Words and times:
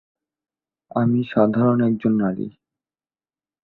আমি 0.91 1.19
সাধারণ 1.23 1.79
একজন 1.81 2.13
নারী। 2.17 2.47